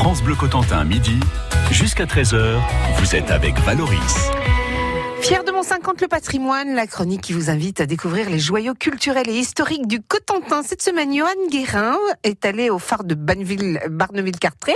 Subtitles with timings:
[0.00, 1.20] France Bleu Cotentin, midi,
[1.70, 2.56] jusqu'à 13h,
[2.96, 4.30] vous êtes avec Valoris.
[5.20, 8.72] Fier de mon 50 le patrimoine, la chronique qui vous invite à découvrir les joyaux
[8.72, 10.62] culturels et historiques du Cotentin.
[10.62, 14.72] Cette semaine, Johan Guérin est allé au phare de Barneville-Cartré,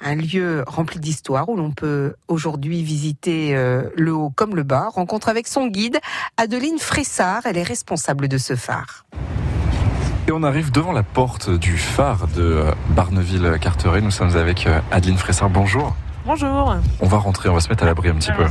[0.00, 4.90] un lieu rempli d'histoire où l'on peut aujourd'hui visiter euh, le haut comme le bas.
[4.90, 5.98] Rencontre avec son guide,
[6.36, 9.06] Adeline Fressard, elle est responsable de ce phare.
[10.28, 14.00] Et on arrive devant la porte du phare de euh, Barneville-Carteret.
[14.00, 15.50] Nous sommes avec euh, Adeline Fressard.
[15.50, 15.96] Bonjour.
[16.24, 16.76] Bonjour.
[17.00, 18.44] On va rentrer, on va se mettre à l'abri un petit peu.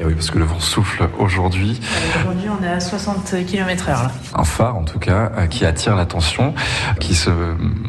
[0.00, 1.78] Et oui, parce que le vent souffle aujourd'hui.
[2.20, 5.94] Aujourd'hui, on est à 60 km h Un phare, en tout cas, euh, qui attire
[5.94, 6.54] l'attention,
[7.00, 7.28] qui se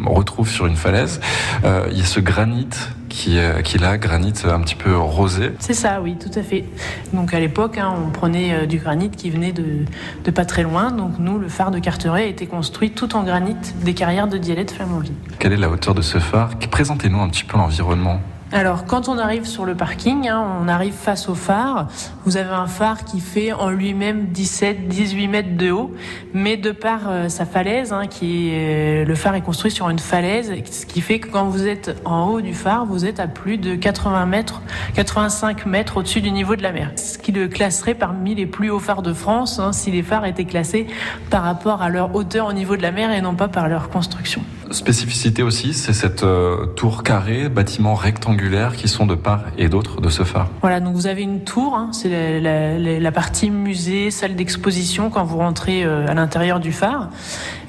[0.06, 1.22] retrouve sur une falaise.
[1.64, 2.68] Euh, il y a ce granit
[3.08, 5.54] qui, qui est là, granit un petit peu rosé.
[5.60, 6.66] C'est ça, oui, tout à fait.
[7.14, 9.86] Donc à l'époque, hein, on prenait euh, du granit qui venait de,
[10.26, 10.92] de, pas très loin.
[10.92, 14.38] Donc nous, le phare de Carteret a été construit tout en granit des carrières de
[14.38, 15.14] dialecte Flamanville.
[15.40, 16.58] Quelle est la hauteur de ce phare?
[16.70, 18.20] Présentez-nous un petit peu l'environnement.
[18.54, 21.88] Alors, quand on arrive sur le parking, hein, on arrive face au phare.
[22.26, 25.96] Vous avez un phare qui fait en lui-même 17-18 mètres de haut,
[26.34, 30.00] mais de par euh, sa falaise, hein, qui est, le phare est construit sur une
[30.00, 33.28] falaise, ce qui fait que quand vous êtes en haut du phare, vous êtes à
[33.28, 34.62] plus de 80 mètres,
[34.96, 36.92] 85 mètres au-dessus du niveau de la mer.
[36.98, 40.26] Ce qui le classerait parmi les plus hauts phares de France, hein, si les phares
[40.26, 40.88] étaient classés
[41.30, 43.90] par rapport à leur hauteur au niveau de la mer et non pas par leur
[43.90, 44.42] construction.
[44.72, 50.00] Spécificité aussi, c'est cette euh, tour carrée, bâtiment rectangulaire qui sont de part et d'autre
[50.00, 50.50] de ce phare.
[50.62, 55.38] Voilà, donc vous avez une tour, hein, c'est la, partie musée, salle d'exposition quand vous
[55.38, 57.10] rentrez euh, à l'intérieur du phare.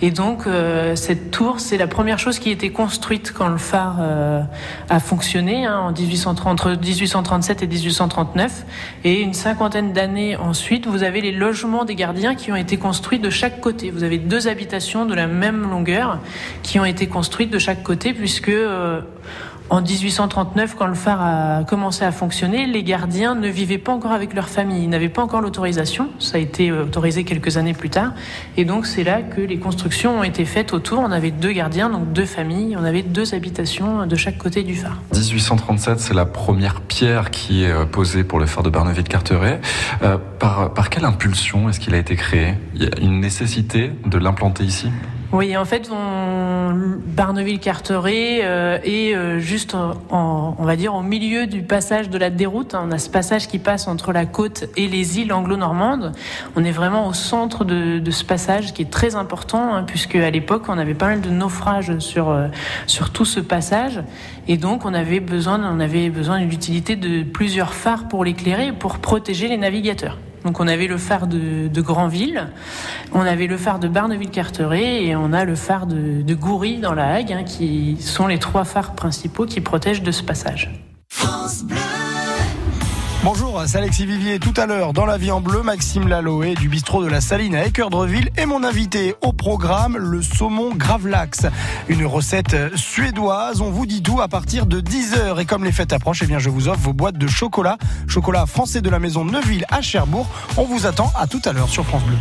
[0.05, 3.57] Et donc euh, cette tour, c'est la première chose qui a été construite quand le
[3.57, 4.43] phare euh,
[4.91, 8.67] a fonctionné hein, en 1830, entre 1837 et 1839.
[9.05, 13.21] Et une cinquantaine d'années ensuite, vous avez les logements des gardiens qui ont été construits
[13.21, 13.93] de chaque côté.
[13.93, 16.19] Vous avez deux habitations de la même longueur
[16.65, 19.03] qui ont été construites de chaque côté, puisque euh,
[19.71, 24.13] en 1839, quand le phare a commencé à fonctionner, les gardiens ne vivaient pas encore
[24.13, 26.09] avec leur famille, ils n'avaient pas encore l'autorisation.
[26.19, 28.13] Ça a été autorisé quelques années plus tard,
[28.57, 31.01] et donc c'est là que les constructions ont été faites autour.
[31.01, 34.75] On avait deux gardiens, donc deux familles, on avait deux habitations de chaque côté du
[34.75, 35.01] phare.
[35.13, 39.61] 1837, c'est la première pierre qui est euh, posée pour le phare de Barneville-Carteret.
[40.03, 42.55] Euh, par, par quelle impulsion est-ce qu'il a été créé?
[42.75, 44.89] Il y a une nécessité de l'implanter ici?
[45.33, 51.47] Oui, en fait, on, Barneville-Carteret euh, est euh, juste, en, on va dire, au milieu
[51.47, 52.75] du passage de la déroute.
[52.75, 56.13] On a ce passage qui passe entre la côte et les îles anglo-normandes.
[56.55, 60.17] On est vraiment au centre de, de, ce passage qui est très important, hein, puisque
[60.17, 62.49] à l'époque, on avait pas mal de naufrages sur euh,
[62.87, 64.03] sur tout ce passage,
[64.49, 68.73] et donc on avait besoin, on avait besoin de l'utilité de plusieurs phares pour l'éclairer,
[68.73, 70.19] pour protéger les navigateurs.
[70.45, 72.49] Donc on avait le phare de, de Granville,
[73.13, 77.15] on avait le phare de Barneville-Carteret et on a le phare de, Goury dans la
[77.15, 80.71] Hague, hein, qui sont les trois phares principaux qui protègent de ce passage.
[83.25, 84.41] Bonjour, c'est Alexis Vivier.
[84.41, 87.55] Tout à l'heure, dans la vie en bleu, Maxime Laloé du bistrot de la Saline
[87.55, 91.47] à Équeurdreville et mon invité au programme, le saumon Gravlax.
[91.89, 93.61] Une recette suédoise.
[93.61, 95.41] On vous dit tout à partir de 10h.
[95.41, 97.79] Et comme les fêtes approchent, eh bien, je vous offre vos boîtes de chocolat.
[98.09, 100.27] Chocolat français de la maison Neuville à Cherbourg.
[100.57, 102.19] On vous attend à tout à l'heure sur France Bleu.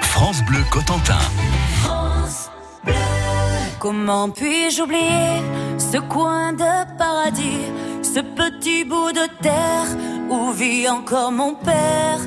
[0.00, 1.18] France Bleu Cotentin.
[1.82, 2.50] France
[2.86, 2.94] Bleu.
[3.78, 5.42] Comment puis-je oublier
[5.78, 7.75] ce coin de paradis?
[8.14, 9.90] Ce petit bout de terre
[10.30, 12.20] où vit encore mon père.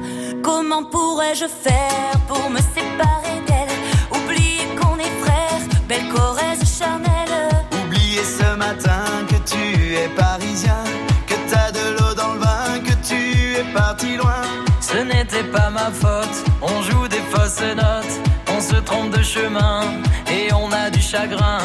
[0.43, 3.77] Comment pourrais-je faire pour me séparer d'elle?
[4.17, 7.65] Oublier qu'on est frères, belle Corrèze charnelle.
[7.81, 10.83] Oublier ce matin que tu es parisien,
[11.27, 13.21] que t'as de l'eau dans le vin, que tu
[13.59, 14.43] es parti loin.
[14.81, 18.15] Ce n'était pas ma faute, on joue des fausses notes,
[18.55, 19.81] on se trompe de chemin
[20.27, 21.59] et on a du chagrin.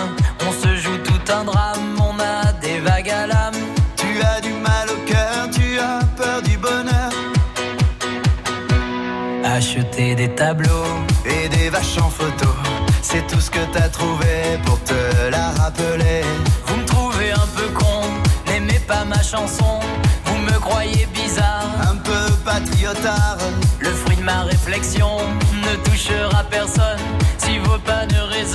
[10.44, 10.92] Tableaux
[11.24, 12.50] et des vaches en photo,
[13.00, 16.20] c'est tout ce que t'as trouvé pour te la rappeler.
[16.66, 18.02] Vous me trouvez un peu con,
[18.48, 19.80] n'aimez pas ma chanson,
[20.26, 23.38] vous me croyez bizarre, un peu patriotard.
[23.80, 25.12] Le fruit de ma réflexion
[25.64, 27.04] ne touchera personne.
[27.38, 28.53] Si vos pas ne résonnent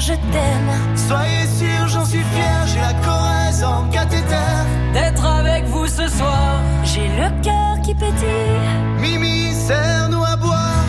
[0.00, 0.70] je t'aime.
[0.94, 4.36] Soyez sûr, j'en suis fier, j'ai la Corrèze en cathéter.
[4.92, 6.60] D'être avec vous ce soir.
[6.84, 8.70] J'ai le cœur qui pétille.
[9.00, 10.84] Mimi, serre-nous à boire,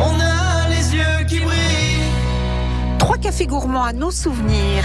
[0.00, 2.10] on a les yeux qui brillent.
[2.98, 4.84] Trois cafés gourmands à nos souvenirs.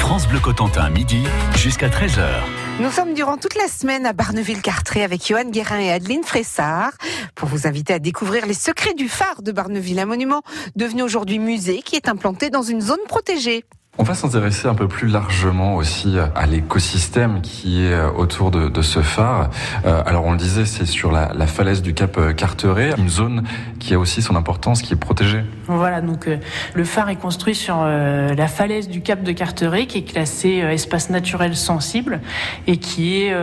[0.00, 1.24] France Bleu Cotentin, midi
[1.56, 2.63] jusqu'à 13h.
[2.80, 6.90] Nous sommes durant toute la semaine à Barneville-Cartré avec Johan Guérin et Adeline Fressard
[7.36, 10.42] pour vous inviter à découvrir les secrets du phare de Barneville, un monument
[10.74, 13.64] devenu aujourd'hui musée qui est implanté dans une zone protégée.
[13.96, 19.02] On va s'intéresser un peu plus largement aussi à l'écosystème qui est autour de, ce
[19.02, 19.50] phare.
[19.86, 23.44] Euh, alors on le disait, c'est sur la, la, falaise du Cap Carteret, une zone
[23.78, 25.44] qui a aussi son importance, qui est protégée.
[25.66, 26.36] Voilà, donc euh,
[26.74, 30.62] le phare est construit sur euh, la falaise du Cap de Carteret, qui est classé
[30.62, 32.20] euh, espace naturel sensible
[32.66, 33.34] et qui est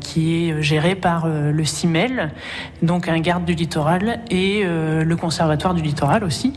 [0.00, 2.30] qui est géré par le CIMEL,
[2.82, 6.52] donc un garde du littoral et le conservatoire du littoral aussi.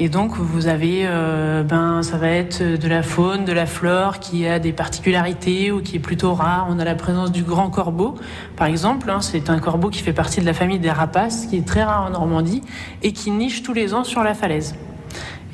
[0.00, 4.20] Et donc vous avez, euh, ben ça va être de la faune, de la flore
[4.20, 6.68] qui a des particularités ou qui est plutôt rare.
[6.70, 8.14] On a la présence du grand corbeau,
[8.54, 9.10] par exemple.
[9.10, 11.82] Hein, c'est un corbeau qui fait partie de la famille des rapaces, qui est très
[11.82, 12.62] rare en Normandie
[13.02, 14.76] et qui niche tous les ans sur la falaise.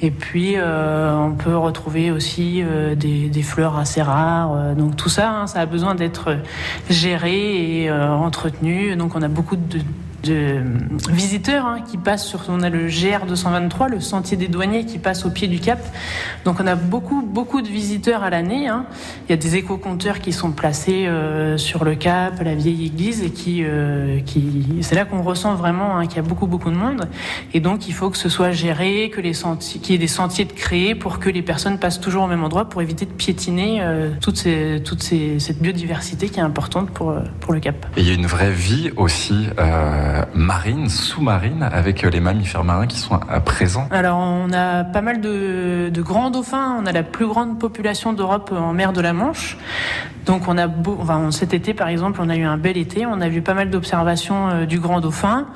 [0.02, 4.74] Et puis euh, on peut retrouver aussi euh, des, fleurs assez rares.
[4.74, 6.36] Donc tout ça, hein, ça a besoin d'être
[6.90, 8.94] géré et entretenu.
[8.96, 9.78] Donc on a beaucoup de
[10.24, 10.62] de
[11.10, 12.40] visiteurs hein, qui passent sur.
[12.48, 15.78] On a le GR 223, le sentier des douaniers qui passe au pied du cap.
[16.44, 18.68] Donc on a beaucoup beaucoup de visiteurs à l'année.
[18.68, 18.86] Hein.
[19.28, 23.22] Il y a des éco-compteurs qui sont placés euh, sur le cap, la vieille église,
[23.22, 24.20] et qui, euh,
[24.80, 27.08] c'est là qu'on ressent vraiment hein, qu'il y a beaucoup beaucoup de monde.
[27.52, 30.44] Et donc il faut que ce soit géré, que les qu'il y ait des sentiers
[30.44, 33.78] de créer pour que les personnes passent toujours au même endroit pour éviter de piétiner
[33.80, 37.86] euh, toute, cette biodiversité qui est importante pour pour le cap.
[37.96, 39.48] Il y a une vraie vie aussi.
[39.58, 45.00] Euh marine, sous-marine, avec les mammifères marins qui sont à présent Alors, on a pas
[45.00, 46.76] mal de, de grands dauphins.
[46.80, 49.56] On a la plus grande population d'Europe en mer de la Manche.
[50.26, 53.06] Donc, on a beau, enfin, cet été, par exemple, on a eu un bel été.
[53.06, 55.46] On a vu pas mal d'observations euh, du grand dauphin.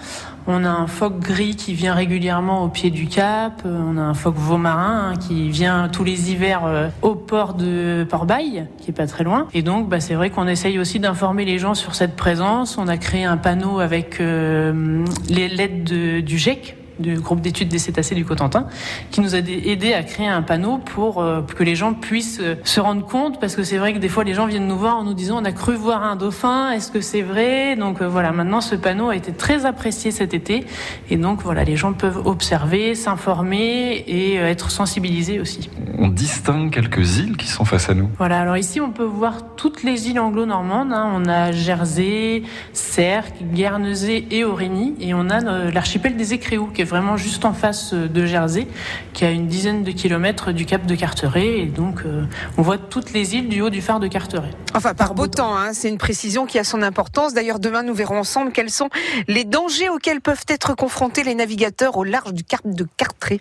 [0.50, 3.60] On a un phoque gris qui vient régulièrement au pied du cap.
[3.66, 8.06] On a un phoque vaumarin hein, qui vient tous les hivers euh, au port de
[8.08, 9.46] Port-Bail, qui est pas très loin.
[9.52, 12.78] Et donc, bah, c'est vrai qu'on essaye aussi d'informer les gens sur cette présence.
[12.78, 15.84] On a créé un panneau avec euh, les lettres
[16.22, 18.66] du GEC, du groupe d'études des cétacés du Cotentin,
[19.10, 22.56] qui nous a aidé à créer un panneau pour, euh, que les gens puissent euh,
[22.64, 24.96] se rendre compte, parce que c'est vrai que des fois les gens viennent nous voir
[24.96, 27.76] en nous disant on a cru voir un dauphin, est-ce que c'est vrai?
[27.76, 30.66] Donc euh, voilà, maintenant ce panneau a été très apprécié cet été,
[31.10, 35.70] et donc voilà, les gens peuvent observer, s'informer et être sensibilisés aussi.
[35.98, 38.08] On distingue quelques îles qui sont face à nous.
[38.18, 41.12] Voilà, alors ici on peut voir toutes les îles anglo-normandes, hein.
[41.14, 46.87] on a Jersey, Sercq, Guernesey et Aurigny, et on a l'archipel des Écréous qui est
[46.88, 48.66] vraiment juste en face de Jersey,
[49.12, 51.60] qui a une dizaine de kilomètres du cap de Carteret.
[51.60, 52.24] Et donc, euh,
[52.56, 54.50] on voit toutes les îles du haut du phare de Carteret.
[54.74, 57.34] Enfin, par, beau temps, hein, c'est une précision qui a son importance.
[57.34, 58.88] D'ailleurs, demain, nous verrons ensemble quels sont
[59.26, 63.40] les dangers auxquels peuvent être confrontés les navigateurs au large du cap de Carteret.